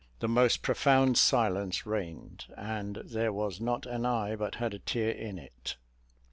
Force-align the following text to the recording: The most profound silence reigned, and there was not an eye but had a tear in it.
The 0.17 0.27
most 0.27 0.63
profound 0.63 1.15
silence 1.19 1.85
reigned, 1.85 2.47
and 2.57 3.03
there 3.05 3.31
was 3.31 3.61
not 3.61 3.85
an 3.85 4.03
eye 4.03 4.35
but 4.35 4.55
had 4.55 4.73
a 4.73 4.79
tear 4.79 5.11
in 5.11 5.37
it. 5.37 5.77